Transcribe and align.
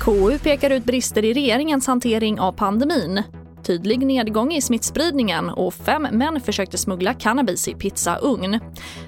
KU 0.00 0.38
pekar 0.38 0.70
ut 0.70 0.84
brister 0.84 1.24
i 1.24 1.34
regeringens 1.34 1.86
hantering 1.86 2.40
av 2.40 2.52
pandemin. 2.52 3.22
Tydlig 3.62 4.06
nedgång 4.06 4.52
i 4.52 4.62
smittspridningen 4.62 5.48
och 5.48 5.74
fem 5.74 6.02
män 6.02 6.40
försökte 6.40 6.78
smuggla 6.78 7.14
cannabis 7.14 7.68
i 7.68 7.74
pizzaugn. 7.74 8.60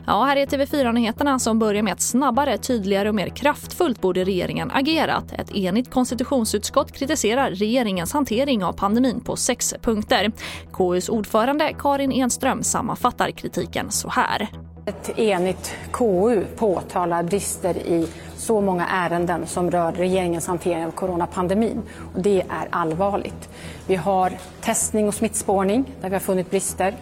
Ja, 0.07 0.25
här 0.25 0.37
är 0.37 0.47
TV4-nyheterna 0.47 1.39
som 1.39 1.59
börjar 1.59 1.83
med 1.83 1.93
att 1.93 2.01
snabbare, 2.01 2.59
tydligare 2.59 3.09
och 3.09 3.15
mer 3.15 3.29
kraftfullt 3.29 4.01
borde 4.01 4.25
regeringen 4.25 4.71
agerat. 4.71 5.33
Ett 5.33 5.55
enigt 5.55 5.91
konstitutionsutskott 5.91 6.93
kritiserar 6.93 7.51
regeringens 7.51 8.13
hantering 8.13 8.65
av 8.65 8.73
pandemin 8.73 9.21
på 9.21 9.37
sex 9.37 9.75
punkter. 9.83 10.33
KUs 10.73 11.09
ordförande 11.09 11.75
Karin 11.79 12.13
Enström 12.13 12.63
sammanfattar 12.63 13.31
kritiken 13.31 13.91
så 13.91 14.09
här. 14.09 14.49
Ett 14.91 15.19
enigt 15.19 15.75
KU 15.93 16.45
påtalar 16.57 17.23
brister 17.23 17.77
i 17.77 18.09
så 18.37 18.61
många 18.61 18.87
ärenden 18.87 19.47
som 19.47 19.71
rör 19.71 19.93
regeringens 19.93 20.47
hantering 20.47 20.87
av 20.87 20.91
coronapandemin. 20.91 21.83
Och 22.15 22.23
det 22.23 22.41
är 22.41 22.69
allvarligt. 22.71 23.49
Vi 23.87 23.97
har 23.97 24.33
testning 24.61 25.09
och 25.09 25.15
smittspårning 25.15 25.85
där 26.01 26.09
vi 26.09 26.15
har 26.15 26.21
funnit 26.21 26.51
brister. 26.51 26.95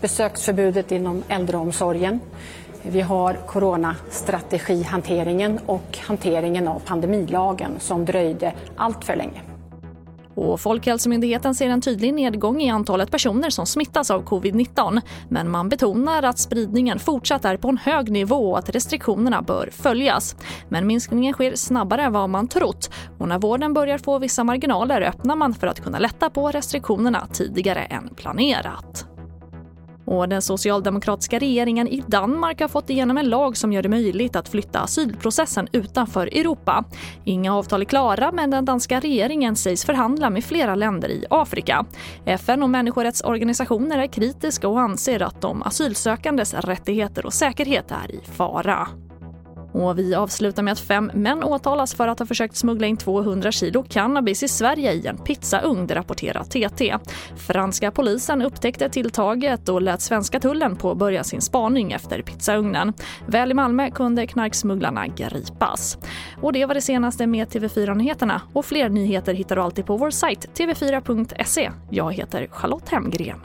Besöksförbudet 0.00 0.92
inom 0.92 1.22
äldreomsorgen. 1.28 2.20
Vi 2.82 3.00
har 3.00 3.34
coronastrategihanteringen 3.46 5.60
och 5.66 5.98
hanteringen 6.06 6.68
av 6.68 6.78
pandemilagen 6.78 7.70
som 7.78 8.04
dröjde 8.04 8.52
allt 8.76 9.04
för 9.04 9.16
länge. 9.16 9.40
Och 10.38 10.60
Folkhälsomyndigheten 10.60 11.54
ser 11.54 11.68
en 11.68 11.80
tydlig 11.80 12.14
nedgång 12.14 12.60
i 12.62 12.70
antalet 12.70 13.10
personer 13.10 13.50
som 13.50 13.66
smittas 13.66 14.10
av 14.10 14.24
covid-19. 14.24 15.00
Men 15.28 15.50
man 15.50 15.68
betonar 15.68 16.22
att 16.22 16.38
spridningen 16.38 16.98
fortsatt 16.98 17.44
är 17.44 17.56
på 17.56 17.68
en 17.68 17.76
hög 17.76 18.10
nivå 18.10 18.50
och 18.50 18.58
att 18.58 18.70
restriktionerna 18.70 19.42
bör 19.42 19.70
följas. 19.72 20.36
Men 20.68 20.86
minskningen 20.86 21.32
sker 21.32 21.54
snabbare 21.54 22.02
än 22.02 22.12
vad 22.12 22.30
man 22.30 22.48
trott. 22.48 22.90
Och 23.18 23.28
när 23.28 23.38
vården 23.38 23.74
börjar 23.74 23.98
få 23.98 24.18
vissa 24.18 24.44
marginaler 24.44 25.00
öppnar 25.00 25.36
man 25.36 25.54
för 25.54 25.66
att 25.66 25.80
kunna 25.80 25.98
lätta 25.98 26.30
på 26.30 26.50
restriktionerna 26.50 27.26
tidigare 27.32 27.84
än 27.84 28.08
planerat. 28.16 29.07
Och 30.10 30.28
den 30.28 30.42
socialdemokratiska 30.42 31.38
regeringen 31.38 31.88
i 31.88 32.02
Danmark 32.06 32.60
har 32.60 32.68
fått 32.68 32.90
igenom 32.90 33.18
en 33.18 33.28
lag 33.28 33.56
som 33.56 33.72
gör 33.72 33.82
det 33.82 33.88
möjligt 33.88 34.36
att 34.36 34.48
flytta 34.48 34.80
asylprocessen 34.80 35.68
utanför 35.72 36.26
Europa. 36.26 36.84
Inga 37.24 37.54
avtal 37.54 37.80
är 37.80 37.84
klara 37.84 38.32
men 38.32 38.50
den 38.50 38.64
danska 38.64 39.00
regeringen 39.00 39.56
sägs 39.56 39.84
förhandla 39.84 40.30
med 40.30 40.44
flera 40.44 40.74
länder 40.74 41.08
i 41.08 41.24
Afrika. 41.30 41.86
FN 42.24 42.62
och 42.62 42.70
människorättsorganisationer 42.70 43.98
är 43.98 44.06
kritiska 44.06 44.68
och 44.68 44.80
anser 44.80 45.22
att 45.22 45.40
de 45.40 45.62
asylsökandes 45.62 46.54
rättigheter 46.54 47.26
och 47.26 47.32
säkerhet 47.32 47.90
är 47.90 48.14
i 48.14 48.20
fara. 48.36 48.88
Och 49.78 49.98
vi 49.98 50.14
avslutar 50.14 50.62
med 50.62 50.72
att 50.72 50.80
fem 50.80 51.10
män 51.14 51.44
åtalas 51.44 51.94
för 51.94 52.08
att 52.08 52.18
ha 52.18 52.26
försökt 52.26 52.56
smuggla 52.56 52.86
in 52.86 52.96
200 52.96 53.52
kilo 53.52 53.82
cannabis 53.82 54.42
i 54.42 54.48
Sverige 54.48 54.92
i 54.92 55.06
en 55.06 55.18
pizzaugn, 55.18 55.86
det 55.86 55.94
rapporterar 55.94 56.44
TT. 56.44 56.96
Franska 57.36 57.90
polisen 57.90 58.42
upptäckte 58.42 58.88
tilltaget 58.88 59.68
och 59.68 59.82
lät 59.82 60.00
svenska 60.00 60.40
tullen 60.40 60.76
påbörja 60.76 61.24
sin 61.24 61.40
spaning 61.40 61.92
efter 61.92 62.22
pizzaugnen. 62.22 62.92
Väl 63.26 63.50
i 63.50 63.54
Malmö 63.54 63.90
kunde 63.90 64.26
knarksmugglarna 64.26 65.06
gripas. 65.06 65.98
Och 66.42 66.52
det 66.52 66.66
var 66.66 66.74
det 66.74 66.80
senaste 66.80 67.26
med 67.26 67.48
TV4-nyheterna. 67.48 68.40
Och 68.52 68.64
fler 68.64 68.88
nyheter 68.88 69.34
hittar 69.34 69.56
du 69.56 69.62
alltid 69.62 69.86
på 69.86 69.96
vår 69.96 70.10
sajt 70.10 70.48
tv4.se. 70.54 71.70
Jag 71.90 72.12
heter 72.12 72.46
Charlotte 72.50 72.88
Hemgren. 72.88 73.40